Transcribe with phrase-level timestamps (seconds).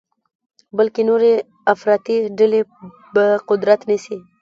[0.77, 1.33] بلکې نورې
[1.73, 2.61] افراطي ډلې
[3.13, 4.17] به قدرت نیسي.